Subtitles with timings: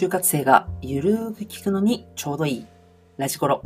[0.00, 2.66] 就活生がゆるーく聞くのにちょうどいい
[3.16, 3.60] ラジコロ。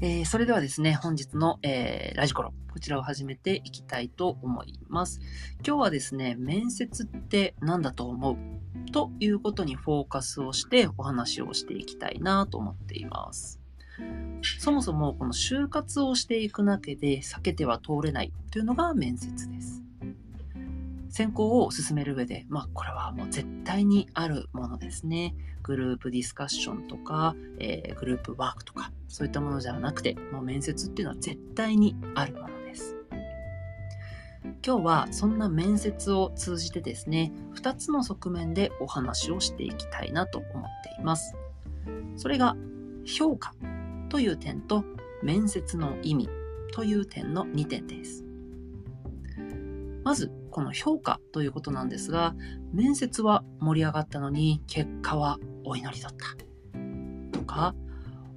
[0.00, 5.20] えーそれではですね、本日の、えーラジコロ、こちらを始めていきたいと思います。
[5.66, 8.36] 今日はですね、面接って何だと思う？
[8.92, 13.60] ということにフォーカスをしてお話をしていきたいなと思っています。
[14.58, 19.82] そもそもこの就活をしていく中で避けては通れないというのが面接です。
[21.14, 25.34] 選考を進める上で、まあこれはもう絶対にあるものですね。
[25.62, 32.96] グループディスカッションとか、えーグループワークとか、そういったものじゃなくて、もう面接っていうのは絶対にあるものです。
[34.66, 41.36] 今日はそんな面接を通じてですね、2つの側面でお話をしていきたいなと思っています。
[42.16, 42.56] それが
[43.06, 43.54] 評価
[44.14, 44.84] という点と
[45.24, 46.28] 面接の意味
[46.72, 48.24] という点の2点です。
[50.04, 52.36] まず、この評価ということなんですが、
[52.72, 57.36] 面接は盛り上がったのに結果はお祈りだった。
[57.36, 57.74] とか、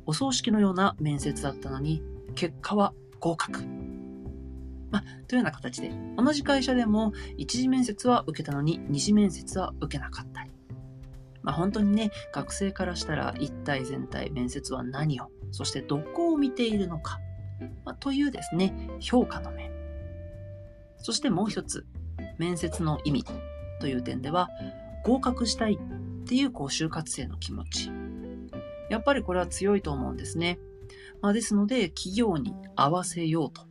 [0.07, 2.01] お葬式のような面接だったのに
[2.33, 3.63] 結果は合格。
[4.89, 10.49] ま、というような形で、同じ会社でも一次面接は受けたのに二次面接は受けなかったり。
[11.43, 17.19] ま、本当にね、学生からしたら一体全体面接は何を、そしてどこを見ているのか、
[17.85, 19.71] まあ、というですね、評価の面。
[20.97, 21.85] そしてもう一つ、
[22.37, 23.25] 面接の意味
[23.79, 24.49] という点では、
[25.03, 27.91] 合格したいっていうこう就活生の気持ち。
[28.89, 30.59] やっぱりこれは強いと思うんですね。
[31.21, 33.65] まあ、ですので、企業に合わせようと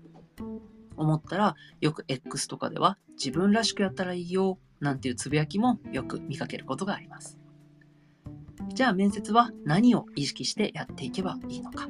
[0.96, 7.38] 思ったら、よく X とかでは自分らしくやったらいいよなんていうつぶやきもよく見かけることがあります。
[8.74, 11.88] じゃあ面接は何を意識してやっていけばいいのか。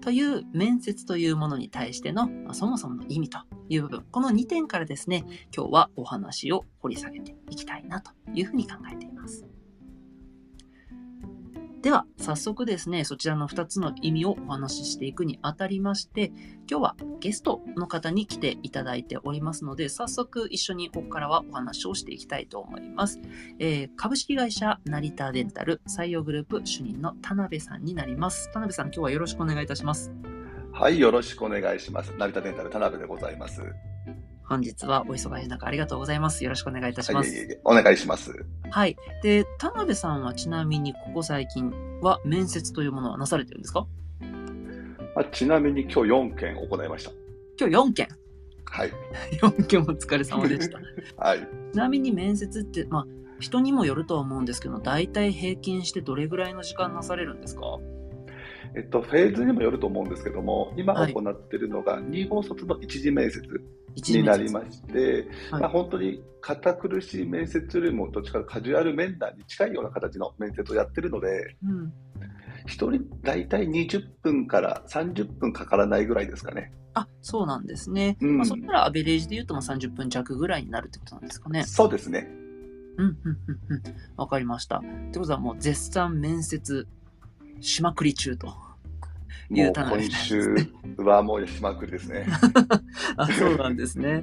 [0.00, 9.47] という面接というものに対しての、まあそもそもの意味という部分、この2点からですね、今日はお話を掘り下げていきたいなというふうに考えています。
[11.82, 16.32] では、早速ですね、そちらの2つの意味をお話ししていくにあたりまして、
[16.68, 23.20] 今日はゲストの方に来ていただいておりますので、早速一緒にここからはお話をしていきたいと思います。
[23.60, 28.50] えー株式会社成田デンタル採用グループ主任の田辺さんになります。
[28.52, 30.12] 田辺さん、今日はよろしくお願いいたします。
[30.72, 32.12] はい、よろしくお願いします。
[32.16, 33.62] 成田デンタル田辺でございます。
[34.48, 36.42] 本日はお忙しい中ありがとうございます。
[36.42, 37.30] よろしくお願いいたします。
[37.30, 38.32] はい、お願いします。
[38.70, 38.96] はい。
[39.22, 41.70] で、田辺さんはちなみにここ最近
[42.00, 43.86] は面接というものはなされてるんですか？
[45.14, 47.10] まあ、ちなみに今日4件行いました。
[47.60, 48.08] 今日4件。
[48.64, 48.92] はい。
[49.42, 50.78] 4件お疲れ様でした。
[51.22, 51.40] はい。
[51.72, 53.06] ちなみに面接って、まあ、
[53.40, 57.62] 人にもよるとは思うんですけど、大体平均してどれぐらいの時間なされるんですか？
[58.74, 63.42] えっと、フェーズにもよると思うんですけども、今はい行っているのが、2号卒の一次面接
[64.12, 71.92] になりまして、はいまあ、本当に堅苦しい面接よりも、どっちかカジュアル面談に近いような形の面接をやってるので、うん。
[72.66, 76.72] 1人大体20分から30分かからないぐらいですかね。
[76.94, 78.16] あ、そうなんですね。
[78.20, 81.64] うんまあ、そしたらアベレージで言うとまあ30分弱ぐらいになるってことなんですかね。
[81.64, 82.28] そうですね。
[82.98, 83.82] うん、うん、うん、うん。
[84.16, 84.78] わかりました。
[84.78, 86.86] ってことはもう絶賛面接
[87.60, 88.68] しまくり中と。
[89.50, 90.54] いもうう田辺今週
[90.98, 92.26] はもうしまくりですね。
[93.16, 94.22] あ、そうなんですね。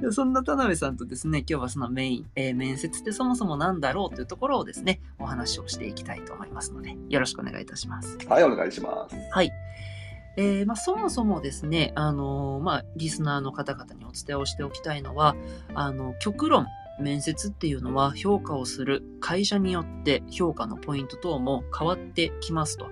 [0.00, 8.18] でそんな田辺さんとですね、今日はそのメイン、えー面接ってそもそもなんだろうというところをですね、お話をしていきたいと思いますので、よろしくお願いいたします。
[8.28, 9.16] はい、お願いします。
[9.30, 9.50] はい。
[10.36, 15.34] えーまあ、そもそもですね、あのーまあ、リスナーの方々にお伝えをしておきたいのは、
[15.74, 16.66] あの、極論、
[16.98, 22.88] 面接っていうのは評価をする会社によって評価のポイント等も変わってきますと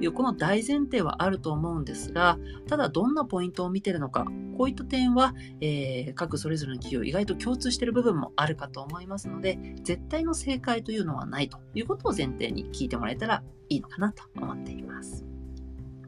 [0.00, 4.26] いう、この大前提はあると思うんですが、ただどんなポイントを見てるのか、
[4.56, 15.35] こういった点は、えー各それぞれの企業意外と共通している部分もあるかと思いますので、絶対の正解というのはないということを前提に聞いてもらえたらいいのかなと思っています。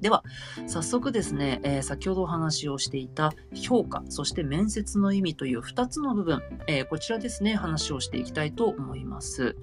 [0.00, 0.22] では、
[0.66, 9.56] 早速ですね、えー先ほどお話をしていた評価、そして面接の意味という2つの部分、えーこちらですね、話をしていきたいと思います。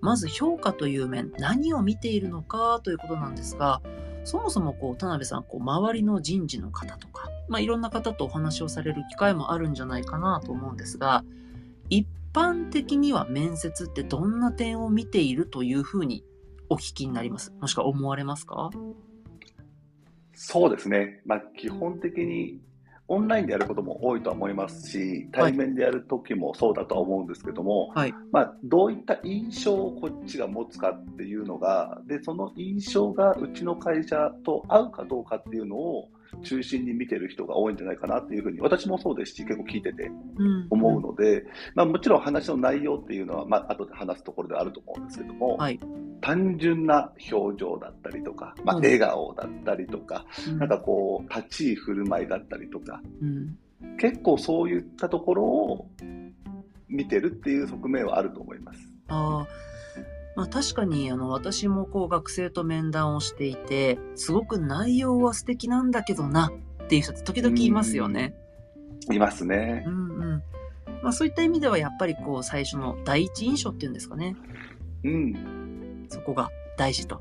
[0.00, 3.80] まず評価という面、何を見ているのかということなんですが、
[4.24, 11.24] そもそもこう田辺さん、こう周りの人事の方とか、まあ、いろんな方とお話をされる機会もあるんじゃないかなと思うんですが、
[11.88, 16.24] 一般的には面接ってどんな点を見ているというふうに
[16.68, 17.52] お聞きになります？
[17.60, 18.70] もしくは思われますか？
[20.44, 21.20] そうですね。
[21.24, 22.60] まあ、基本的に
[23.06, 28.14] オンラインでやることも多いとは思いますし、対面でやるときもそうだとは思うんですけども、はい。
[28.32, 36.08] まあ、どういった印象をこっちが持つかっていうのが、で、その印象がうちの会社と合うかどうかっていうのを、
[36.42, 40.66] 中心に見てる人が多いんじゃないかなっていうふうに、私もそうですし、結構聞いててうん。
[40.70, 41.44] 思うので、
[41.74, 45.78] まあ、もちろん話の内容っていうのは、まあ後で話すところであると思うんですけども、はい。
[46.20, 48.82] 単純な表情だったりとか、まあ、うん。
[48.82, 50.58] 笑顔だったりとか、うん。
[50.58, 53.58] なんかこう、立ち居振る舞いだったりとか、うん。
[53.98, 55.86] 結構そういったところを
[56.88, 58.80] 見てるっていう側面はあると思います。
[59.08, 59.46] ああ、
[60.34, 66.52] まあ確かにあの私もこう学生と面談をしていて、すごく内容は素敵なんだけどな
[66.84, 68.34] っていう人って時々いますよね。
[69.10, 69.90] いますねう。
[69.90, 70.42] んうん。
[71.02, 74.36] まあそういった意味ではやっぱりこう最初の第一印象っていうんですかね。
[75.04, 76.06] うん。
[76.08, 77.20] そこが大事と。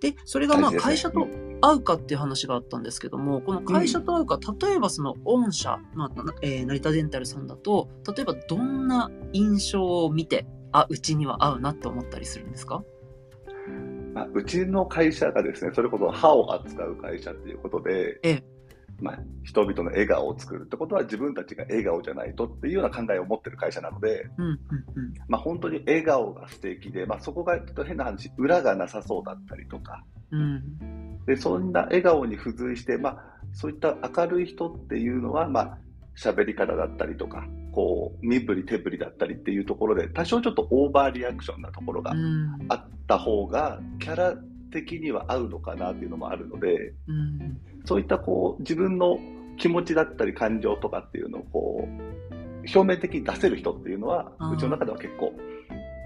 [0.00, 1.26] で、それがまあ会社と
[1.60, 10.46] 会うかっていう話があったんですけども、この会社と会うか、例えばその御社、まあなえー成田デンタルさんだと、例えばどんな印象を見て、
[10.80, 12.82] あ、うちには合うなって思ったりするんですか？
[14.14, 18.44] まあ、うちの会社がですね、それこそ歯を扱う会社っていうことで、ええ
[19.00, 24.58] まあ、人々の笑顔を作るってことは自分たちが笑顔じゃないとっていうような考えを持ってる会社なので、うんうんうん。
[25.28, 31.24] まあ、本当に笑顔が素敵で、まあ、そこがちょっと変な話、裏がなさそうだったりとか、うん。
[31.26, 35.78] でそんな笑顔に付随して、まあ、そういった明るい人っていうのは、まあ
[36.16, 42.66] 喋り方だったりとか、こう身振り手振りだったりっていうところで、多少ちょっとオーバーリアクションなところがうん。
[42.68, 44.34] あった方が、キャラ
[44.72, 47.58] 的には合うのかなっていうのもあるので、うん。
[47.84, 49.18] そういったこう自分の
[49.58, 52.06] 気持ちだったり感情とかっていうのをこう
[52.74, 55.32] 表面的に出せる人っていうのはうちの中では結構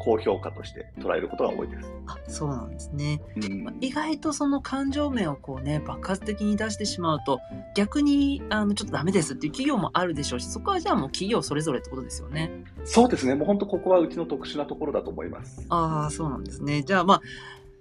[0.00, 1.92] 高評価として捉えることが多いです。
[2.06, 3.20] あ、そうなんですね。
[3.36, 7.40] うんまあ意外とその感情面をこうね、爆発的に出してしまうと、
[7.76, 12.50] 逆に、あの、ちょっとダメですっていう企業もあるでしょうし、そこはじゃあもう企業それぞれってことですよね。
[12.84, 15.66] そうですね、もう本当ここはうちの特殊なところだと思います。
[15.68, 16.82] ああ、そうなんですね。
[16.82, 17.22] じゃあまあ、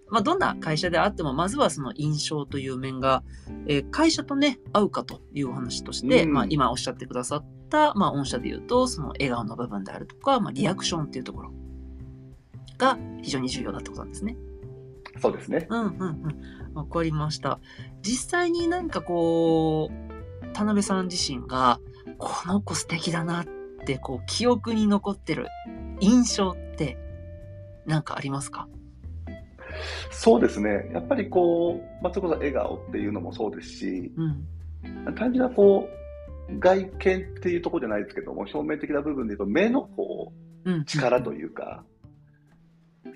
[0.09, 3.23] まあ、どんな会社であっても、まずはその印象という面が、
[3.67, 11.51] えー会社とね、合うかというお話として、うんまあ、今おっしゃってくださった、まあ、御社で言うと、その笑顔の部分であるとか、まあ、リアクションっていうところ
[12.79, 14.35] が非常に重要だってことなんですね。
[15.21, 15.67] そうですね。
[15.69, 16.05] うんうんう
[16.71, 16.73] ん。
[16.73, 17.59] わかりました。
[18.01, 21.79] 実際になんかこう、田辺さん自身が、
[22.17, 23.45] この子素敵だなっ
[23.85, 25.47] て、こう、記憶に残ってる
[25.99, 26.97] 印象って、
[27.85, 28.67] なんかありますか？
[30.11, 35.15] そうですね、やっぱりこう、まあ、それこそ笑顔っていうのもそうですし、うん。
[35.15, 35.87] 単純なこ
[36.49, 36.89] う外見っ
[37.41, 40.33] ていうところじゃないですけども、表面的な部分で言うと、目のこ
[40.65, 40.85] ううん。
[40.85, 41.83] 力というか、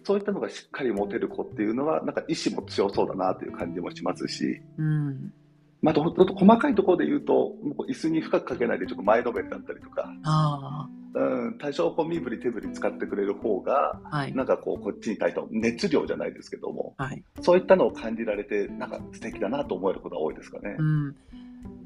[0.04, 5.34] そういったのがしっかり持てる子っていうのは、なんか意志も強そうだなという感じもしますし、うん。
[5.82, 14.34] まあ、どど細かいところで言うと、もう椅子に深くかけないでちょっと前のめりだったりとか、あうん、多少こう身振り手振り使ってくれる方が、あ、はい。
[14.34, 17.24] なんかこうこっちに対しての熱量じゃないですけども、はい。
[17.42, 20.84] そういったのを感じられて、なんか素敵だなと思えることが多いですかねう。
[20.84, 21.16] ん。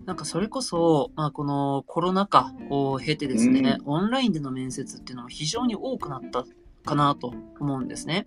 [0.05, 6.45] なんかそれこそ、まあ、このコロナ禍を経てですね、オンラインでの面接っていうのも非常に多くなった
[6.87, 8.25] かなと思うんですね。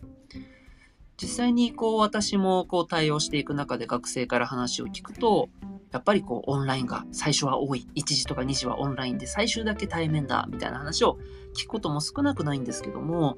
[1.20, 5.48] 実際にこう私もこう対応していく中で学生から話を聞くと、
[5.90, 7.86] やっぱりこうオンラインが最初は多い。
[7.96, 11.18] 1時とか2時はオンラインで最終だけ対面だみたいな話を
[11.56, 13.36] 聞くことも少なくないんですけども、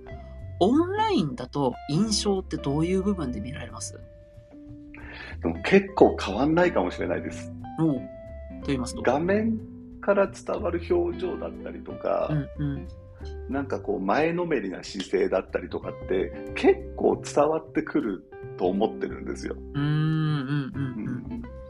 [0.60, 3.98] オンラインだと印象ってどういう部分で見られます？
[5.42, 7.52] でも結構変わんないかもしれないです。
[7.80, 9.02] おうと言いますと？
[9.02, 9.58] 画面
[10.00, 12.88] から伝わる表情だったりとか、うんうん。
[13.48, 18.24] なんかこう前のめりな姿勢だったりとかって結構伝わってくる
[18.58, 19.56] と思ってるんですよ。
[19.74, 20.72] うーん、うん、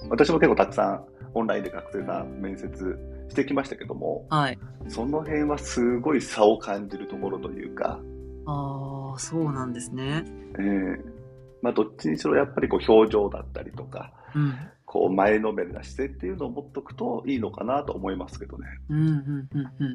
[0.03, 1.05] うん、私も結構たくさん
[1.35, 4.39] オンラインで学生さん面接してきましたけども、うん。
[4.39, 4.59] はい。
[4.89, 7.99] その辺はすごい差を感じるところというか、
[8.47, 10.25] ああ、そうなんですね。
[10.59, 11.23] えー
[11.63, 14.55] まあ、どっちにしろやっぱりこう表情だったりとか、うん。
[14.85, 18.67] こう前のめりな姿勢っていうのを持っとくといいのかなと思いますけどね。
[18.91, 19.95] うん、うん、うん、うん。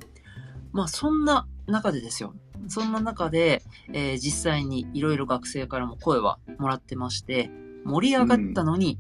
[0.71, 2.33] まあ、そんな中でですよ。
[2.67, 7.49] そんな中で、えー実際にいろいろ学生からも声はもらってまして、
[7.85, 8.99] 盛り上がったのに、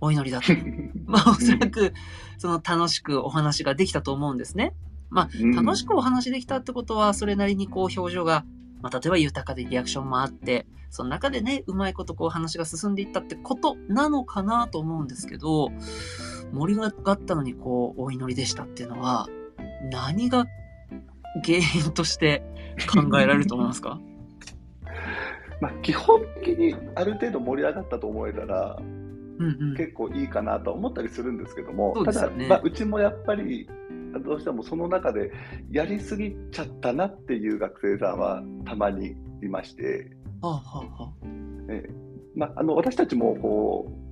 [0.00, 0.52] お祈りだと。
[1.06, 1.92] まあ、おそらく、
[2.38, 4.74] その楽しくお話ができたと思うんですね。
[5.08, 8.44] まあ、うん楽しくお話できたってことは、それなりにこう表情が、
[8.82, 15.70] まあ、例えば豊かでリアクションもあって、その中でね、うまいことこう話が進んでいったってことなのかなと思うんですけど、
[16.52, 19.28] 盛り上がったのにこう、お祈りでしたっていうのは、
[19.90, 20.46] 何が
[21.44, 22.42] 原因として
[22.92, 24.00] 考えられると思いますか？
[25.60, 28.78] まあ、基本的にある程度盛り上がったと思えたら
[29.38, 29.76] うんうん。
[29.76, 33.68] 結構いいかなとは思ったりするんですけども、ただ、まあ、うちもやっぱり
[34.24, 35.30] どうしてもその中で
[35.70, 40.62] やりすぎちゃったなっていう学生さんはたまにいまして、はあは
[40.98, 41.26] あはあ。
[41.68, 41.90] ええ
[42.34, 44.05] まあ、あの私たちもこう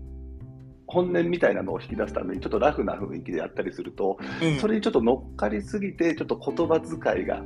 [0.94, 7.42] 本音みたいなのを引き出すためにちょっとラフな雰囲気でやったりすると、ええそれにちょっと乗っかりすぎて、ちょっと言葉遣いが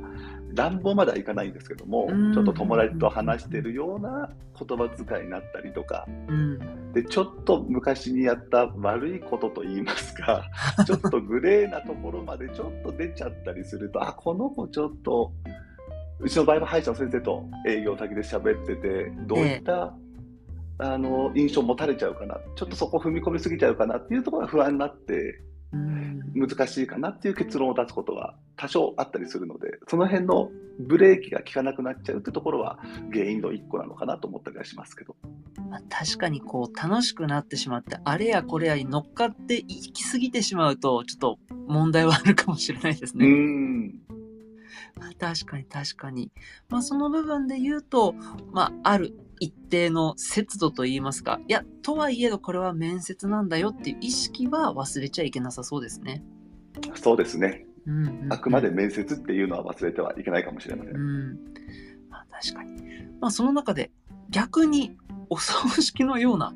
[0.53, 6.91] 乱暴まではいかないんですけどもうん、ちょっと友達と話してるような言葉遣いになったりとか、うん。
[6.93, 10.45] で、ちょっと昔にやった悪いことと言いますか、
[10.85, 15.31] ちょっとグレーなところまでちょっと出ちゃったりすると、あ、この子ちょっと、
[16.19, 19.93] うちの場合は歯医者の先生と営業先で喋ってて、どういった、
[20.79, 26.19] あの印象を持たれちゃうかな、ちょっとそこ踏み込みすぎちゃうかなっていうところが不安になって、うん。
[26.33, 32.79] 難しいかなっていう結論を出すことが多少あったりするので、その辺のブレーキが効かなくなっちゃうってところは
[33.11, 35.15] 原因の一個なのかなと思ったりはしますけど。
[35.69, 43.27] まあ、確かにこう楽しくなってしまってあれやこれやに乗っかっていきすぎてしまうとちょっと問題はあるかもしれないですうね。
[43.27, 43.87] ん。
[44.95, 46.31] まあ確かに確かに。
[46.69, 48.15] まあその部分で言うと、
[48.51, 56.23] まあある一定の節度と言いますか、いや、とはいえどこれは面接なんだよっていう意識は忘れちゃいけなさそうですね。
[56.95, 57.65] そうですね。
[57.85, 60.95] うんうんうんあくまで面接っていうのは忘れてはいけないかもしれません。
[60.95, 61.39] うん。
[62.09, 62.81] まあ確かに。
[63.19, 63.91] まあその中で
[64.29, 64.95] 逆に
[65.29, 66.53] お葬式のような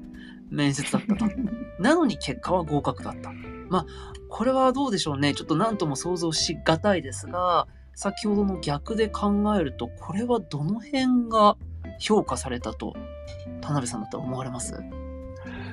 [0.50, 1.26] 面接だったと。
[1.80, 3.32] なのに結果は合格だった。
[3.70, 3.86] まあ
[4.30, 5.34] これはどうでしょうね。
[5.34, 11.58] ちょっと何とも想像しがたいですが、先ほどの逆で考えると、これはどの辺が
[12.04, 12.94] 評価されたと、
[13.62, 14.76] 田辺さんだと思われます？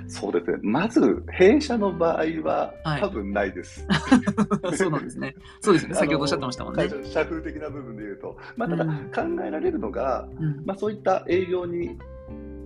[0.09, 0.59] そうですね。
[0.63, 3.87] まず、弊社の場合ははい多分ないです。
[4.75, 5.35] そうなんですね。
[5.61, 5.95] そうですね。
[5.95, 8.37] 先ほどおっしゃってましたもんね社風的な部分で言うと。
[8.57, 11.97] まあ、ただ、うん考えられるのが、うんまあ、そういった営業に、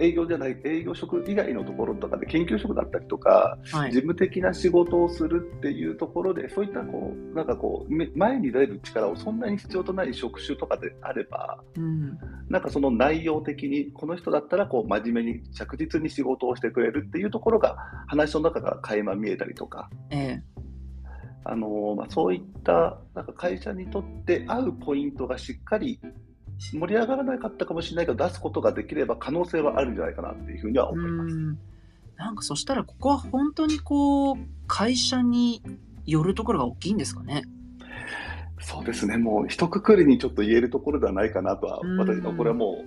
[0.00, 3.98] 営業じゃない、営業職以外のところとかで研究職だったりとか、はい事。
[3.98, 12.18] 務的な仕事をするっていうところで、そういったこう、なんかこう、め前に出る力をそんなに必要とない職種とかであれば、うん。
[12.48, 20.54] なんかその内容的に、この人だったらこう真面目に着実に仕事をしてくれるっていうところが、話の中から垣間見えたりとか、ええ
[21.44, 26.00] あのーまあ、そういったなんか会社にとって合うポイントがしっかり
[26.58, 31.34] 盛り上がらなかったかもしれないけど、出すことができれば可能性はあるんじゃないかなっていうふうには思います。
[31.34, 31.58] うん
[32.16, 34.36] なんかそしたらここは本当にこう
[34.68, 35.60] 会社に
[36.06, 37.42] よるところが大きいんですかね？
[38.60, 42.84] そうですね、もう一括りにちょっと言えるところではないかなとは、うん私のこれはも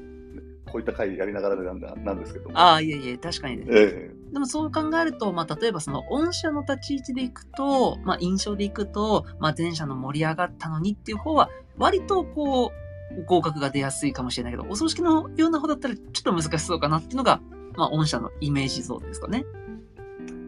[0.66, 2.58] う、こういった会やりながらなんだなんですけども。
[2.58, 3.66] ああいえいえ確かにね。
[3.70, 12.87] えでもそう考えると、まあ、例えばその御社の立ち位置でいくと、まあ、印象でいくと、まあ、前者の盛り上がったのにっていう方は割とこう
[13.26, 17.42] 合格が出やすいかもしれないけどお葬式のような方だったらちょっと難しそうかなっていうのが、
[17.76, 19.46] まあ、御社のイメージ像ですかね。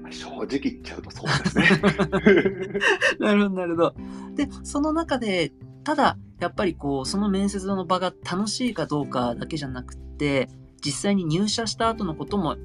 [0.09, 1.69] え正直言っちゃうとそうですね。
[3.19, 3.95] なるほど、なるほど。
[4.35, 10.49] で、その中で、ただ、やっぱりこう、その面接の場が楽しいかどうかだけじゃなくて、
[10.83, 12.55] 実際に入社した後のことも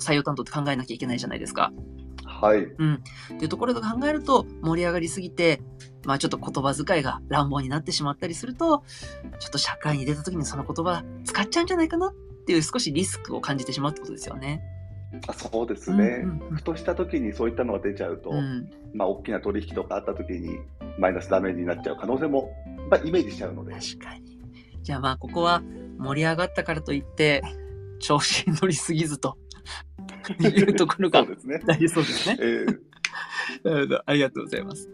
[0.00, 1.72] 採用担当って考えなきゃいけないじゃないですか。
[2.40, 2.64] はい。
[2.64, 5.60] っていうところで考えると、盛り上がりすぎて、
[6.04, 8.84] まあちょっと言葉遣いが乱暴になってしまったりすると、
[9.38, 12.14] ちょっと社会に出た時にその言葉使っちゃうんじゃないかなっ
[12.46, 14.62] ていう少しリスクを感じてしまうってことですよね。
[15.28, 16.22] あそうですね。
[16.24, 18.70] うんうんうんふとした時にそういったのが出ちゃうと、うん。
[18.94, 20.58] まあ、大きな取引とかあった時に
[20.98, 22.50] マイナスダメージになっちゃう可能性も、
[22.90, 23.72] まあ、イメージしちゃうので。
[23.72, 24.38] 確かに。
[24.82, 25.62] じゃあまあここは
[25.98, 27.42] 盛り上がったからといって、
[27.98, 29.36] 調子に乗りすぎずと
[30.32, 31.60] いうところがそうですね。
[31.66, 32.38] 大事そうですね。
[32.40, 32.78] えー
[33.62, 34.02] なるほど。
[34.04, 34.90] ありがとうございます。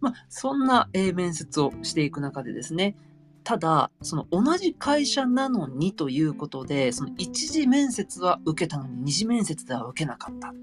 [0.00, 2.96] まあ、そんな、えー面接をしていく中でですね、
[3.44, 10.54] ただ、その同じ会社なのにということで、その一次面接は受けたのに二次面接では受けなかった。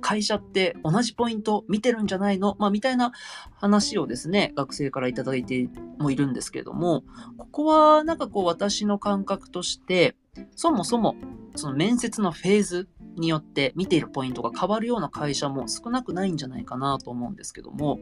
[0.00, 2.56] 会社って同じポイント見てるんじゃないの？
[2.58, 3.12] まあ、みたいな
[3.54, 7.04] 話をですね、学生からいただいてもいるんですけれども、
[7.36, 10.16] ここはなんかこう私の感覚として、
[10.56, 11.16] そもそも
[11.54, 17.98] その面接のフェーズによって見ているポイントが変わるような会社も少なくないんじゃないかなと思うんですけども、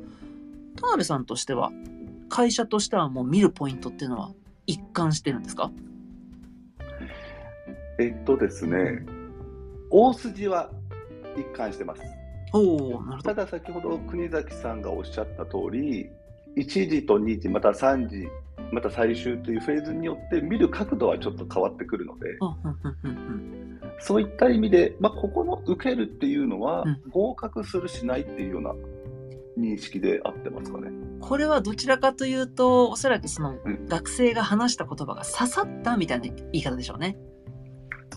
[0.76, 1.72] 田辺さんとしては、
[2.28, 4.32] 会社としてはもう見るポイントっていうのは
[4.66, 5.70] 一貫してるんですか？
[7.98, 9.04] えっとですね、
[9.90, 10.70] 大筋は
[11.36, 12.02] 一貫してます。
[12.52, 13.22] おおなるほど。
[13.22, 16.08] ただ先ほど国崎さんがおっしゃった通り、
[16.56, 18.28] 1時と2時、また3時、
[18.70, 22.38] また最終というフェーズによって見る角度はちょっと変わってくるので、
[24.00, 28.74] そういった意味で、まあ、ここの受けるっていうのはうん合格するしないっていうような
[29.58, 30.90] 認識で合ってますかね。
[31.20, 37.18] これはどちらかというと、おそらくそのうん学生が話した言葉が刺さったみたいな言い方でしょうね。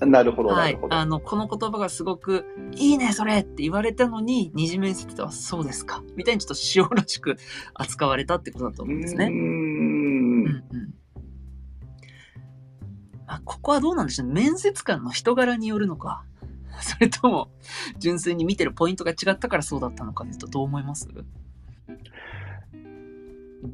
[0.05, 0.88] なるほど、はないるほ。
[0.88, 0.95] ど。
[0.95, 2.45] あの、この言葉がすごく、
[2.75, 6.03] いいね、それって言われたのに、二次面接ではそうですか。
[6.15, 7.35] みたいにちょっと塩らしく
[7.73, 9.29] 扱われたってことだと思うんですね。
[13.35, 14.27] あ、ここはどうなんでしょう？
[14.27, 14.33] ね。
[14.33, 16.23] 面接官の人柄によるのか。
[16.81, 17.50] それとも、
[17.97, 21.07] 純粋に見てるポイントが違ったからそうだったのかですと、どう思います？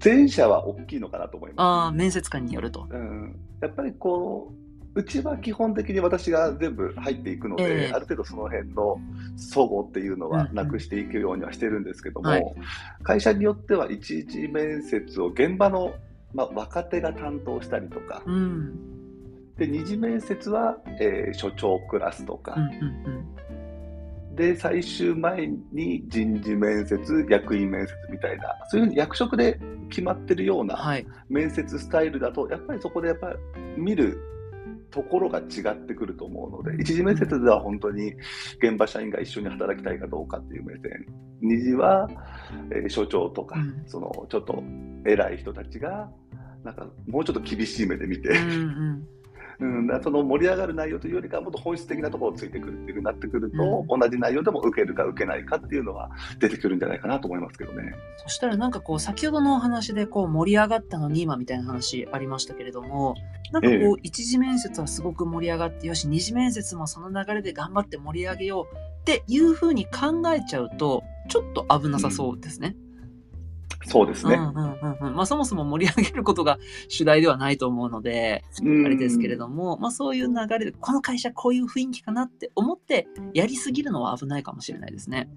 [0.04, 1.62] 前者は大きいのかなと思います。
[1.66, 2.88] ああ、面接官によると。
[2.90, 4.54] うん、やっぱりこ
[4.96, 9.00] う、うちは基本的に私が全部入っていくので、ええある程度その辺の
[9.38, 12.44] 齟齬っていうのはなくしていくようにはしてるんですけども、はい
[13.04, 15.94] 会社によっては一次面接を現場の、
[16.34, 18.74] まあ、若手が担当したりとか、うん。
[19.58, 22.56] で二次面接は、えー所長クラスとか、
[24.36, 29.60] で最終前に人事面接、役員面接みたいな、そういうふうに役職で
[29.90, 30.68] 決まってるよううん。
[30.68, 31.06] なはい。
[31.28, 34.20] 面接スタイルだと、やっぱりそこでやっぱり見る
[34.92, 38.14] ところが違ってくると思うので、一次面接では本当に
[38.62, 41.06] 現場社員が一緒に働きたいかどうかっていう目線、
[41.42, 42.08] 二次は、
[42.72, 44.64] えー所長とか、うんそのちょっと
[45.06, 46.10] 偉い人たちが、
[46.64, 48.64] なんかもうちょっと厳しい目で見て、うんう
[49.04, 49.08] ん。
[49.60, 57.94] うん、その盛り上がる内容というよりかはもっと本質的なところをついてくるっていうふうになってくると、う同じ内容でも受けるか受けないかっていうのは出てくるんじゃないかなと思いますけどね。
[58.18, 63.16] そしたらなんかこう、先ほどのお話でこう盛り上がったのに今みたいな話ありましたけれども、
[63.52, 72.76] なんかこええう、一次面接はすごく盛り上がって、よし、二次面接もその流れで頑張って盛り上げようっていうふうに考えちゃうと、ちょっと危なさそうですね。
[73.86, 74.36] そうですね。
[74.36, 75.16] うんうんうんうん。
[75.16, 76.58] まあそもそも盛り上げることが
[76.88, 85.30] 主題ではないと思うので、うんあれですけれども、まあそういう流れで、この会社こういう雰囲気かなって思って、やりすぎるのは危ないかもしれないですね。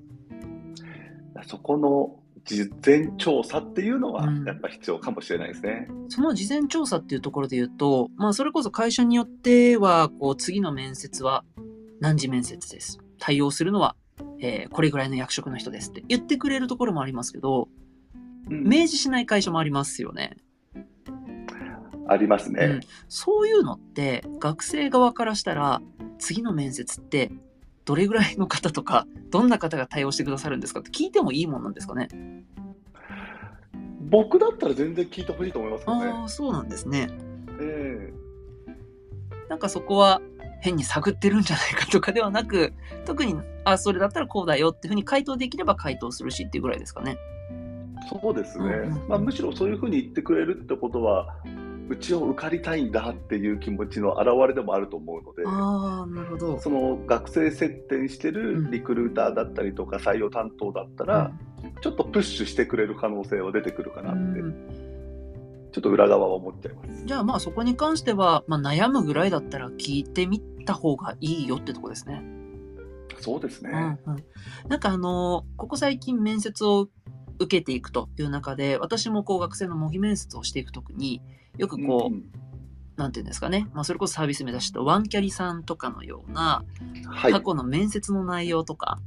[1.46, 5.88] そこの事前調査っていうのはうんやっぱ必要かもしれないですね。
[6.08, 11.44] その事前調査っていうところで言うと、まあそれこそ会社によっては、こう次の面接は
[12.00, 12.98] 何時面接です。
[13.18, 13.96] 対応するのは、
[14.40, 17.79] えーこれぐらいの役職の人ですって言ってくれるところもありますけど、うん
[18.50, 20.36] 明示しない会社もありますよね。
[22.08, 25.80] ありますうんね。、そういうのって学生側からしたら
[26.18, 27.30] 次の面接って
[27.84, 32.08] どれぐらいの方とかどんな方が対応してくださるんですかって聞いてもいいもんなんですかね
[34.00, 36.10] 僕だったら全然聞いてほしいと思いますよね。
[36.10, 37.08] ああそうなんですね
[37.60, 38.12] え
[39.48, 40.20] なんかそこは
[40.60, 42.72] 変に探ってるんじゃないかとかではなく
[43.04, 47.39] 特にあそれだったらこうだよっていうふうに回答できれば回答するしっていうぐらいですかねえ
[48.08, 51.36] そうですね、うんうんうんまあ、むしろそういうふうに言ってくれるってことは、
[51.88, 55.42] うちを受かりたいんだっていう気持ちの表れでもあると思うので。
[55.44, 61.32] ああなるほどその学生接点してうんるリクルーターだったりとか採用担当だったら、
[61.80, 64.90] ちょっとプッシュしてくれる可能性は出てくるかなって、うん
[65.72, 67.06] ちょっと裏側は思っちゃいます。
[67.06, 72.22] じゃあまあそこに関しては、まあ、悩むぐらいだったら聞いてみた方がいいよってとこですね。
[73.20, 73.98] そうですね。
[74.06, 74.24] うんうん、
[74.68, 76.88] なんかあのここ最近面接を
[77.40, 81.20] 受けていくという中で私もこう学生の模擬面接をしていくときに
[81.56, 82.24] よくこう、ん
[82.96, 86.64] なんていうんですかね、まあ、それこそサービス目指しとワンキャリさんとかのような
[87.06, 87.32] はい。
[87.32, 88.98] 過去の面接の内容とか、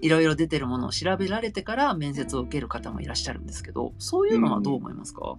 [0.00, 5.36] いろいろ出てるものを調べられてから面接を受ける方もいらっしゃるんですけどそういうのはどう思いますか、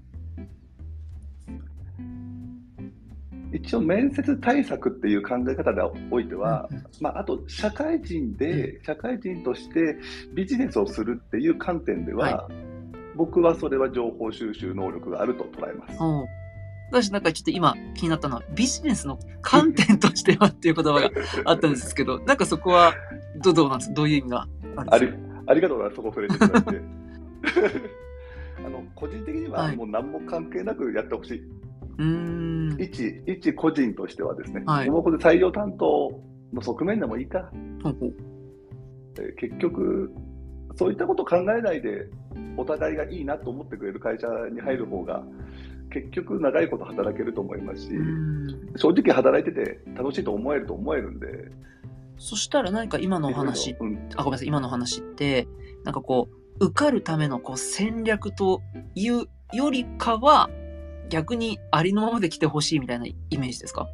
[3.54, 9.98] 一応面接対策っていう考え方でおいては、まあ、あと社会人で、社会人として
[10.34, 12.48] ビジネスをするっていう観点では、
[13.16, 15.98] 僕はそれは情報収集能力があると捉えます。
[16.02, 16.26] うん。
[16.92, 21.10] 私なんかちょっと今気になったのはビジネスの観点としてはっていう言葉が
[21.46, 22.94] あったんですけど、 なんかそこは
[23.44, 23.94] どどうなんです？
[23.94, 25.44] どういう意味があるんありですか？
[25.48, 26.82] ありがとうございます、そこ触れていただいて。
[28.64, 29.76] あの個人的にははい。
[29.76, 31.44] もう何も関係なくやってほしい、
[32.02, 32.82] うーん。
[32.82, 34.90] 一一個人としてはですね、はい。
[34.90, 36.12] もうこれ採用担当
[36.54, 37.50] の側面でもいいか、
[37.84, 38.32] ほえー
[39.38, 40.12] 結局、
[40.76, 42.08] そういったことを考えないで、
[42.58, 45.24] お互いがいいなと思ってくれる会社に入る方が、
[45.92, 47.92] 結局、長いこと働けると思いますし、
[48.78, 51.52] 正直働いてて楽しいと思えると思えるんで、
[52.18, 55.48] そしたら何か今のお話、うん、あ、ごめんなさい、今のお話って、
[55.84, 58.62] なんかこう、受かるためのこう戦略と
[58.96, 60.50] いうよりかは、
[61.10, 63.88] 逆にありのままで来てほしいみたいなイメージですか？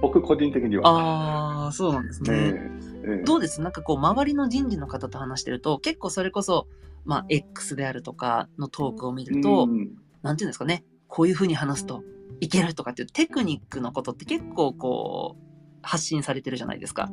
[0.00, 0.88] 僕、個人的には。
[0.88, 2.30] ああ、そうなんですね。
[2.34, 3.60] ええどうです？
[3.62, 6.66] なんかこう、周りの人事の方と話してると、結構それこそ、
[7.04, 9.90] まあ、X であるとかのトークを見ると、うん
[10.20, 12.02] なんていうんですかね、こういうふうに話すと
[12.40, 17.08] いけるとかっていうテクニックのことって結構こう、発信されてるじゃないですか。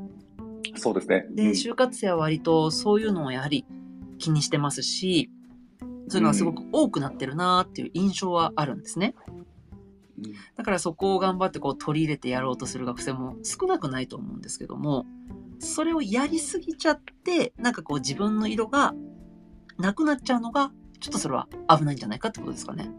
[0.76, 1.28] そうですね。
[1.32, 3.64] で、就活生は割とそういうのをやはり
[4.18, 5.30] 気にしてますし、
[6.08, 9.16] そういうのがすごく多くなってるなーっていう印象はあるんですね。
[9.28, 9.46] うん
[10.56, 15.06] だからそこを頑張ってこう取り入れてやろうとする学生も少なくないと思うんですけども、
[15.60, 18.94] それをやりすぎちゃって、なんかこう自分の色が
[19.78, 22.90] なくなっちゃうのが、ちょっとそれは危ないんじゃないかってことですかね。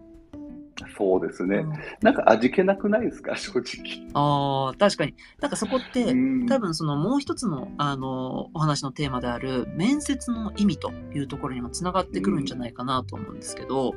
[0.96, 1.58] そうですね。
[1.58, 4.08] うんなんか味気なくないですか、 正直。
[4.14, 5.14] ああ、確かに。
[5.40, 13.94] なんかそこって、うん多分そのもう一つの、あの、お話のテーマである面接の意味というところにもつながってくるんじゃないかなと思うんですけど、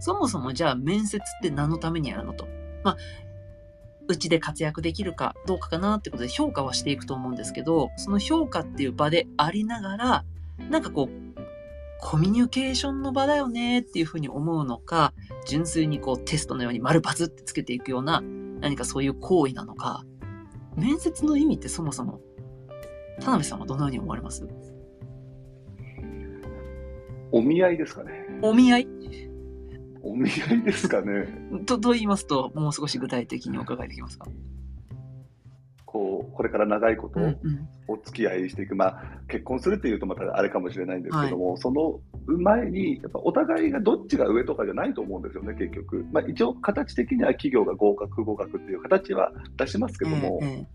[0.00, 2.46] そもそもじゃあ面接って何のためにやるのと。
[2.82, 2.96] まあ、
[4.08, 10.24] うちで活躍できるかどうかかなってことで評価はしていくと思うんですけど、その評価っていう場でありながら、
[10.70, 11.25] なんかこう、
[12.00, 15.12] コミュニケーションの場だよねっていうふうに思うのか、
[15.46, 18.20] 純粋にこうテストのように丸×ってつけていくような
[18.60, 20.04] 何かそういう行為なのか、
[20.76, 22.20] 面接の意味ってそもそも、
[23.20, 24.46] 田辺さんはどのように思われます？
[27.32, 28.26] お見合いですかね。
[28.42, 28.88] お見合い？
[30.02, 31.26] お見合いですかね。
[31.66, 34.28] と、と言いますと、もう少し具体的にお伺いできますか？
[36.36, 37.38] これから長いことうんうん。
[37.88, 46.04] お付き合いしていく、まあ、結婚するっていうとまたあれかもしれないんですけども、その前に、やっぱお互いがどっちが上とかじゃないと思うんですよね、結局。
[46.12, 50.66] まあ、一応、形的には企業が合格、合格っていう形は出しますけども、え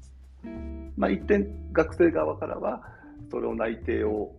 [0.45, 0.51] え
[0.97, 2.81] まあ、一点、学生側からは、
[3.29, 4.33] それを内定を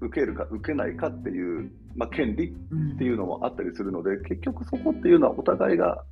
[0.00, 6.04] 受けるか受けないかっていう、まあ、権利うんっていうのもあったりするので、結局そこっていうのはお互いが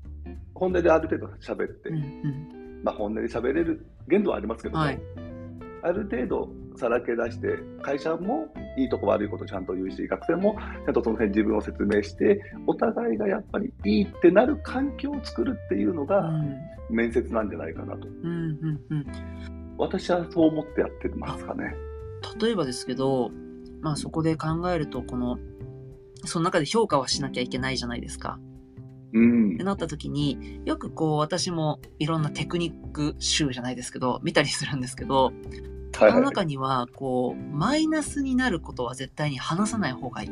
[0.54, 5.00] 本音である程度喋って、うんうんまあ、本音で喋れる限度はありますけども、はい
[5.82, 16.58] ある程度さらけ出して、会社もいいとこ悪いことちゃんと言うし、学生もちゃんとその辺自分を説明して、お互いがやっぱりいいってなる環境を作るっていうのうがん
[16.90, 18.08] 面接なんじゃないかなと。
[18.08, 19.06] うんうんうん
[19.78, 21.74] 私はそう思ってやってますかね。
[22.38, 23.30] 例えばですけど、
[23.80, 25.38] まあそこで考えると、この、
[26.26, 28.38] その中で評価はしなきゃいけないじゃないですか。
[29.12, 29.64] うんって。
[29.64, 35.32] なった時に、よくこう私もいろんなテクニック集じゃないですけど、見たりするんですけど、
[35.94, 36.22] そのはい。
[36.22, 40.30] 中には、こう、マイナスになることは絶対に話さない方がいい。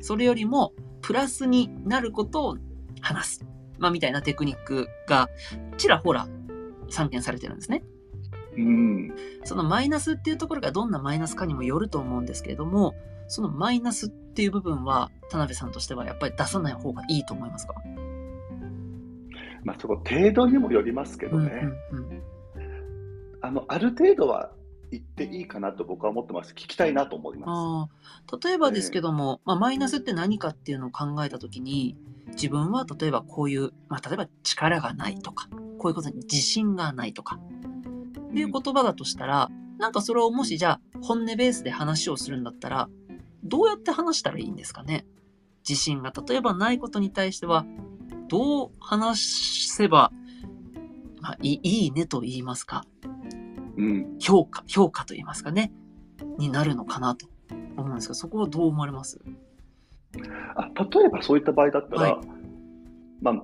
[0.00, 2.58] それよりも、プラスになることを
[3.00, 3.46] 話す。
[3.78, 5.28] まあ、みたいなテクニックが、
[5.76, 6.28] ちらほら
[6.88, 7.82] 散見されてるんですね。
[8.56, 9.14] うん。
[9.44, 12.94] そのマイナスっていうところがどんなマイナスかにもよると思うんですけれども、
[13.30, 17.74] そのマイナスっていう部分は、田辺さんとしてはやっぱり出さない方がいいと思いますか？
[19.64, 21.62] まあ、そこ程度にもよりますけどね。
[21.92, 22.22] うんうん
[23.42, 24.52] あの、ある程度は
[24.90, 26.52] 言っていいかなと僕は思ってます。
[26.52, 31.96] 聞きたいなと思いまああ例えばですけども、まあ、マイナスって何かっていうのを考えたときに
[32.32, 38.20] 自分は例えばこういう、まあ、例えば力がないとかこういうことに自信がないとかす。
[38.20, 42.88] っていう言葉だとしたらなんかそれをもしじゃあ本音ベースで話をするんだったら
[43.44, 45.06] どうやって話したらいいんですかね？
[45.68, 46.12] 自信が。
[46.26, 47.64] 例えばないことに対しては
[48.28, 50.12] どう話せば、
[51.20, 52.84] まあ、いいねと言いますか？
[53.76, 54.16] うん。
[54.18, 55.72] 評価評価と言いますかね？
[56.38, 57.26] になるのかなと
[57.76, 59.20] 思うんですがそこはどう思われます？
[60.56, 62.26] あ例えばそういった場合だったら、はい。
[63.22, 63.34] まあ、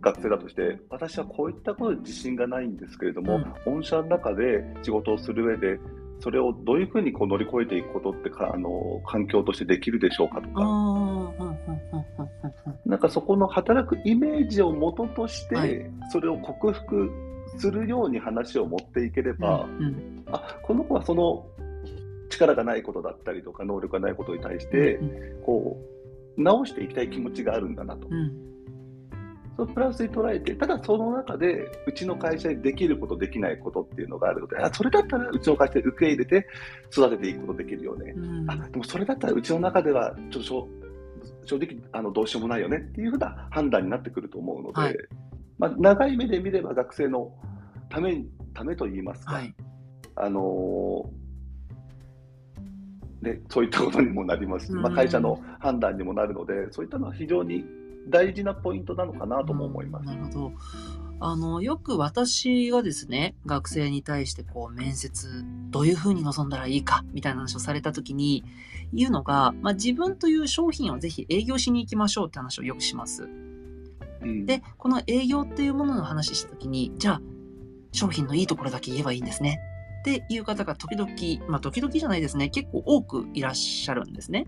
[0.00, 5.78] 学生だとして、私はこういったことで自信がないんですけれども、御社の中で仕事をする上で、
[6.20, 10.62] それをどういうふうにこう乗り越えていくことってかあの環境としてできるでしょうかとか、
[12.84, 15.90] なんかそこの働くイメージを元として、はい。
[16.10, 17.10] それを克服
[17.58, 20.24] するように話を持っていければ、うんうん。
[20.32, 21.46] あこの子はその
[22.30, 25.42] 力がないことだったりとか、能力がないことに対して、うん。
[25.44, 25.78] こ
[26.36, 28.08] う直していきたい気持ちがあるんだなと。
[28.10, 28.48] うん
[29.58, 36.46] そのプラスに捉えて、ただその中で、うちの会社にできること、できないことっていうのがあるので、あそれだったらうちの会社で受け入れて
[36.92, 38.12] 育てていくことできるよね。
[38.16, 38.48] うん。
[38.48, 40.68] あでもそれだったらうちの中ではちょっと
[41.44, 44.96] 正直あのどうしようもないよねっていうふうな判断になってくると思うので、はい。
[45.58, 47.32] まあ、長い目で見れば学生の
[47.88, 49.52] ためにためといいますか、はい。
[50.14, 51.18] あのー
[53.22, 57.64] ね、そういったことにもなりますし、まあ、うん会社の判断にもなるので、そういったのは非常に
[58.08, 60.06] 大事なポイントなのかなとも思います。
[60.06, 60.52] なるほど。
[61.20, 68.44] あの、よく私がですね、学生に対してこう、面接、どういうふうに臨んだらいいか、みたいな話をされたときに、
[68.92, 73.24] 言うのが、まあ、自分という商品をぜひ営業しに行きましょうって話をよくします。
[73.24, 77.20] うんで、この営業っていうものの話したときに、じゃあ、
[77.92, 79.60] 商品のいいところだけ言えばいいんですね。
[80.00, 81.10] っていう方が時々、
[81.50, 84.46] まあ時々じゃないですね、結構多くいらっしゃるんですね。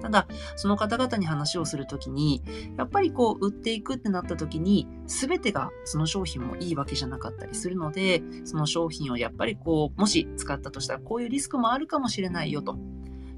[0.00, 2.42] ただ、その方々に話をするときに、
[2.76, 12.78] やっぱりこう、売っていくってなったときに、すべてがその商品もいいわけじゃなかったりするので、その商品をやっぱりこう、もし使ったとしたら、こういうリスクもあるかもしれないよと。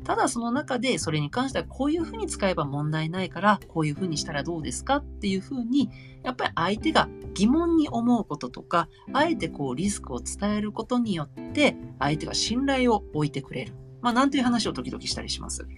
[0.05, 5.91] ただその中でそれに関してはこういうふうに使えば問題ないからこういうふうにしたらどうですかっていうふうに
[6.23, 13.75] やっぱり相手が疑問に思うこととかあえてこうリスクを伝えることによって相手が信頼を置いてくれる。
[14.01, 15.69] まあなんていう話を時々したりします。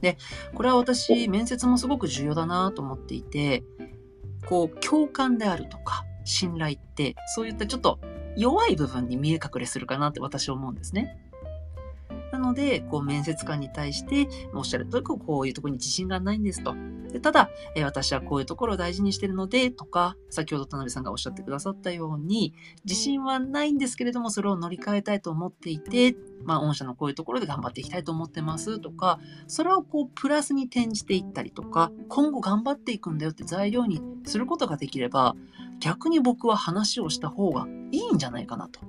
[0.00, 0.16] で
[0.54, 3.64] これは私、面接もすごく重要だなと思っていて、
[4.46, 7.98] こう、共感であるとか、信頼って、そういったちょっと
[8.36, 11.31] 弱い部分に見え隠れするかなって私は思うんですね。
[12.32, 16.74] なので、こう、面接官に対して、おっしゃるとおり、こういうところに自信がないんですと。
[17.12, 26.16] でただ、えー私はこういうところを大事にしてるので、とか、先ほど田辺さんがおっしゃってくださったように、自信はないんですけれども、それを乗り換えたいと思っていて、
[26.46, 35.36] まあ、御社のこういうところで頑張っていきたいと思ってますとか、それをこう、プラスに転じていったりとか、今後頑張っていくんだよって材料にすることができれば、
[35.80, 38.80] 逆に僕は話をした方がいいんじゃないかなと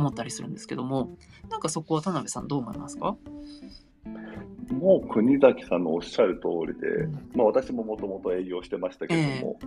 [0.00, 1.16] 思ったりするんですけども、
[1.48, 3.16] なんかそこは田辺さんどう思いますか？
[4.72, 9.58] もう国崎さんのおっしゃる通りで、まあ、私ももともと営業してましたけども、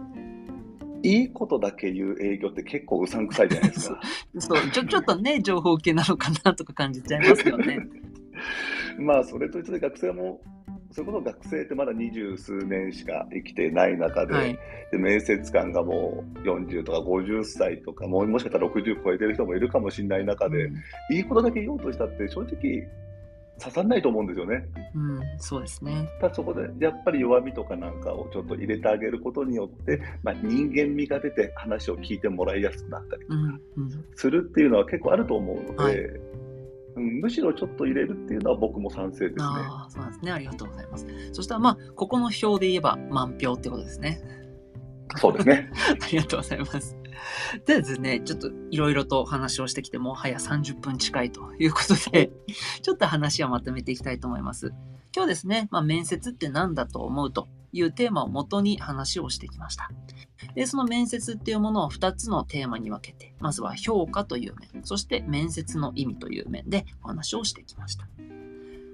[1.04, 4.02] いいことだけ言う営業って結構うさんくさいじゃないですか。
[4.39, 7.80] そう、ちょ、ちょっとね、情報系なのかなとか感じちゃいますよね。
[8.98, 10.39] まあそれと一緒で学生も
[10.93, 14.58] それこそ学生ってまだ二十数年しか生きてない中で,、はい。
[14.91, 20.69] で面接官がもう40とか50歳とかもうもしかしたら60超えてる人もいるかもしれない中で、
[21.12, 22.88] いいことだけ言おうとしたって正直
[23.60, 24.65] 刺さんないと思うんですよね。
[24.95, 26.10] うん、そうですね。
[26.19, 34.06] ただそこでやっぱり弱みとかなんかをちょっと入れてあげることによって、まあ、人間味が出て話を聞いてもらいやすくなったりうん、うん。
[34.15, 36.33] するっていうのは結構あると思うので、はい
[36.95, 39.43] うん、むしろちょっと入れるっていうのは僕も賛成ですね。
[39.43, 40.32] ああ、そうですね。
[40.32, 41.08] ありがとうございます。
[41.32, 44.21] そしたら、まあ、ここの表で言えば満票ってことですね。
[45.17, 45.71] そうですね。
[46.01, 46.97] ありがとうございます。
[47.65, 52.32] でですね、ちょっといろいろと話をしてきて、もはや30分近いということで、
[52.82, 54.73] ちょっと話をまとめていきたいと思います。
[55.15, 59.89] 今日ですね、まあ、面接って何だと思うというテーマをもとに話をしてきました。
[60.55, 68.07] で、その面接っていうものを2つのテーマに分けて、まずは評価という面、そして面接の意味という面でお話をしてきました。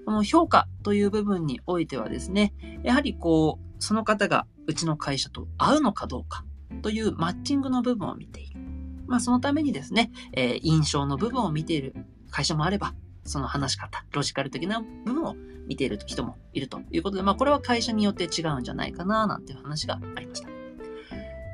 [0.05, 6.45] この評価という部分においてはですね、やはりこう、その方がうちの会社と合うのかどうか
[6.81, 8.59] というマッチングの部分を見ている。
[9.07, 11.95] まあそのためにですね、えー印象の部分を見ている
[12.31, 12.93] 会社もあれば、
[13.29, 15.35] その話し方、ロジカル的な部分を
[15.67, 20.49] 見ている人もいるということで、まあこれは会社によって違うんじゃないかな、なんていう話がありました。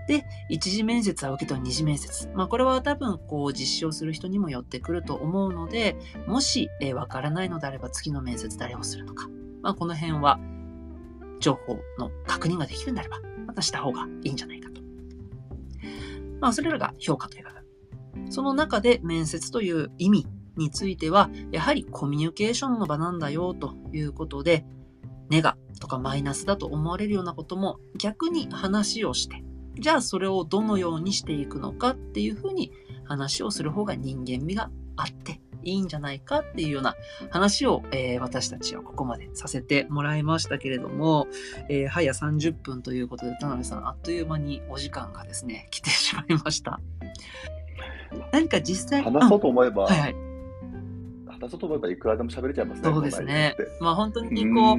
[0.08, 2.30] で、一次面接は受けと二次面接。
[2.34, 9.28] まあこれは多分こう実施をする人にもよってくると思うので、もしえーわからないのであれば次の面接誰をするのか。
[9.62, 10.40] まあこの辺は
[11.42, 14.82] 情報の確認ができるんであれば、またした方がいいんじゃないかと。
[16.40, 18.32] まあそれらが評価という部分。
[18.32, 20.28] その中で面接という意味
[20.58, 24.66] については、やはりコミュニケーションの場なんだよということで、
[25.30, 29.44] ネガとかマイナスだと思われるようなことも逆に話をして、
[29.80, 32.72] じゃあそれをどのようにしていくのかっていうふうに
[33.06, 36.96] 話をする方が人間味があっていいんじゃないかっていうような
[37.32, 41.28] 話を、えー私たちはここまでさせてもらいましたけれども、
[41.70, 46.80] えー、早30分ということで田辺さんあっという間にお時間がですね来てしまいました。
[48.32, 49.90] 何か実際話そうと思えば、うん。
[49.90, 50.35] はいはい
[51.40, 52.90] 話そうと思えばいくらでも喋れちゃいますね。
[52.90, 53.56] そうですね。
[53.80, 54.78] まあ本当にこう、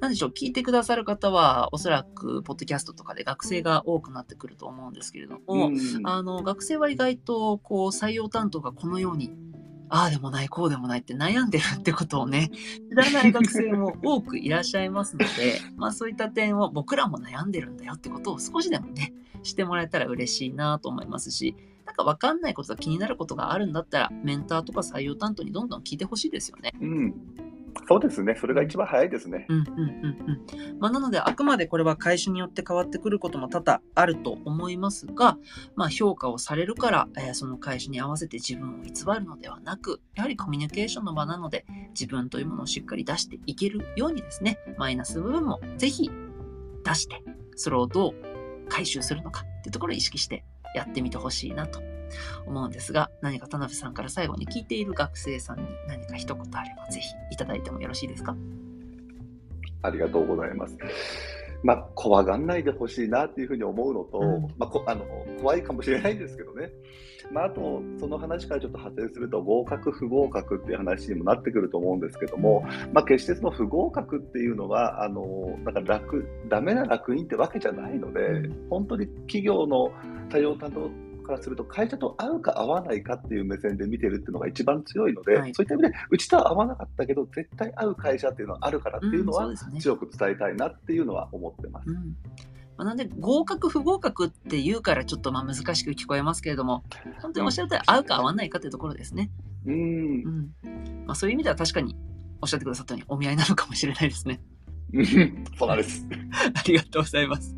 [0.00, 6.00] なんでしょう、聞いてくださる方は、おそらく、ポッドキャストとかで学生が多くなってくると思うんですけれども、うん。
[6.04, 9.32] あの、学生は意外と、こう、採用担当がこのように、
[9.88, 12.50] ああでもない、こうでもないって悩んでるってことをね、
[12.90, 26.72] 知らない学生も多くいらっしゃいますので、 まあそういった点を僕らも悩んでるんだよってことを少しでもね、してもらえたら嬉しいなと思いますし、なんかわかんないことが気になることがあるんだったら、メンターとか採用担当にどんどん聞いてほしいですよね。
[26.80, 27.14] うん。
[27.88, 28.34] そうですね。
[28.40, 29.46] それが一番早いですね。
[29.48, 30.78] うんうんうんうん。
[30.80, 35.38] まあ、なので、あくまでこれは会社によって変わってくることも多々あると思いますが、
[35.76, 46.10] まあ、評価をされるから、えーその会社に合わせて自分を偽るのではなく、やはりコミュニケーションの場なので、自分というものをしっかり出していけるようにですね、マイナス部分もぜひ
[46.82, 47.22] 出して、
[47.56, 48.14] それをどう
[48.68, 50.44] 回収するのかっていうところを意識して
[50.78, 51.80] やってみてほしいなと
[52.46, 58.36] 思うんですが、何か田辺さんから最後に聞いている学生さんに何か一言あればぜひいただいてもよろしいですか？
[59.82, 60.76] ありがとうございます。
[61.62, 64.42] まあ、怖がんないでほしいなっていうふうに思うのと、うん。
[64.58, 65.04] まあ、こあの
[65.40, 66.70] 怖いかもしれないんですけどね、
[67.32, 75.22] まあ、あと、その話からちょっと派生すると、合格、不合格っていう話にもなってくると思うんですけども、まあ、決してその不合格っていうのは、あの
[75.64, 78.66] なんか楽、ダメな楽印ってわけじゃないので、うん。
[78.70, 79.90] 本当に企業の
[80.28, 80.90] 対応担当
[81.26, 91.90] からすると、会社と合うか合わないかっていう目線で見てるっていうのが一番強いので、はいそういった意味で、うちとは合わなかったけど、絶対合う会社っていうのはあるからっていうのは強く伝えたいなっていうのは思ってます。
[91.90, 92.16] うん
[92.76, 96.84] まあ、なんで合格不合格って言うからちょっとまあ難しく聞こえますけれども
[97.22, 99.30] 本当におっしゃる通り合うか合わないかというところですね、
[99.64, 101.96] うんう、んまあ、そういう意味では確かに
[102.42, 104.40] おっしゃってくださったようにお見合いなのかもしれないですね。
[105.58, 106.06] そうなんです。
[106.54, 107.56] ありがとうございます。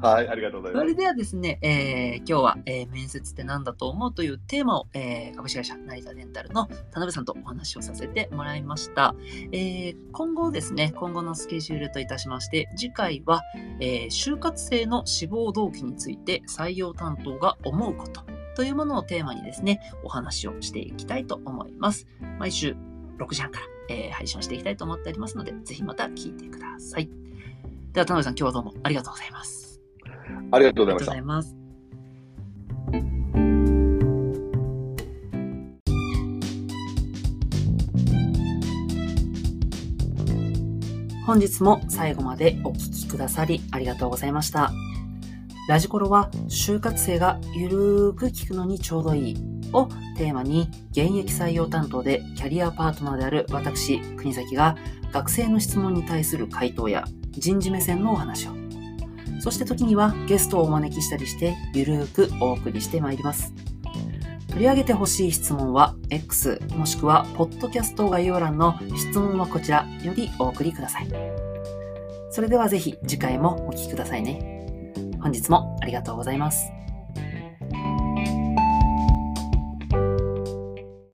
[0.00, 0.82] はい、ありがとうございます。
[0.82, 9.14] それではですね、えー今日は、えー面接って何だと思うというテーマを、えー株式会社成田デンタルの田辺さんとお話をさせてもらいました。
[9.52, 13.42] えー今後ですね、今後のスケジュールといたしまして、次回は、
[13.80, 18.22] えー就活生の志望動機について採用担当が思うこと
[18.56, 22.06] というものをテーマにですね、お話をしていきたいと思います。
[22.38, 22.74] 毎週
[23.18, 27.10] 6時半から、えー配信していきたいと思っておりますので、ぜひまた聞いてください。
[27.92, 29.69] では、田辺さん、今日はどうもありがとうございます。
[30.50, 31.16] ありがとうございましたりがとうござ。
[31.16, 31.60] います。
[41.26, 44.72] 本日も最後までお聞きくださりありがとうございました。
[45.68, 49.36] ラジコロは就活生がゆるーく聞くのにちょうどいい
[49.72, 49.86] を
[50.16, 54.76] テーマに現役採用担当でキャリアパートナーである私、国崎が
[55.12, 58.59] 学生の質問に対する回答や人事目線のお話を
[59.40, 63.52] そして時にはゲストをお招きしたりしてゆるーくお送りしてまいります。
[64.48, 71.08] 取り上げてほしい質問は X もしくはポッドキャスト概要欄の質問はこちらよりお送りください。
[72.30, 74.92] それではぜひ次回もお聴きくださいね。
[75.20, 76.79] 本日もありがとうございます。